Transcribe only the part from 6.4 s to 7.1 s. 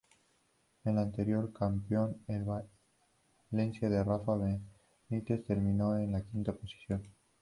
posición.